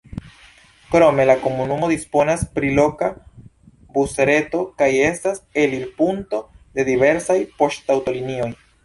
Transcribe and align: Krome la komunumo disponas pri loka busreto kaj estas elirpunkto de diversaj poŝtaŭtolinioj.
Krome 0.93 1.25
la 1.31 1.33
komunumo 1.41 1.89
disponas 1.91 2.45
pri 2.55 2.71
loka 2.79 3.09
busreto 3.99 4.63
kaj 4.83 4.89
estas 5.11 5.43
elirpunkto 5.65 6.41
de 6.79 6.87
diversaj 6.91 7.37
poŝtaŭtolinioj. 7.61 8.51